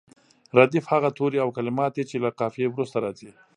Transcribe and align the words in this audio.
ردیف 0.57 0.85
هغه 0.93 1.09
توري 1.17 1.37
او 1.43 1.49
کلمات 1.57 1.91
دي 1.97 2.03
چې 2.09 2.15
له 2.23 2.29
قافیې 2.39 2.67
وروسته 2.71 2.97
راځي. 3.03 3.29